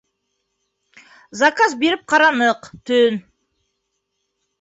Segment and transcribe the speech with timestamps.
[1.41, 3.21] Заказ биреп ҡараныҡ- төн.